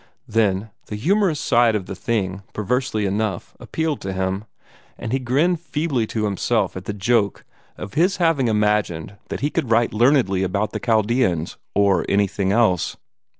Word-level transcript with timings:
Then 0.27 0.71
the 0.87 0.95
humorous 0.95 1.39
side 1.39 1.75
of 1.75 1.85
the 1.85 1.93
thing, 1.93 2.41
perversely 2.53 3.05
enough, 3.05 3.55
appealed 3.59 4.01
to 4.01 4.13
him, 4.13 4.45
and 4.97 5.11
he 5.11 5.19
grinned 5.19 5.59
feebly 5.59 6.07
to 6.07 6.25
himself 6.25 6.75
at 6.75 6.85
the 6.85 6.91
joke 6.93 7.45
of 7.77 7.93
his 7.93 8.17
having 8.17 8.47
imagined 8.47 9.17
that 9.29 9.41
he 9.41 9.51
could 9.51 9.69
write 9.69 9.93
learnedly 9.93 10.41
about 10.41 10.71
the 10.73 10.79
Chaldeans, 10.79 11.57
or 11.75 12.03
anything 12.09 12.51
else. 12.51 12.97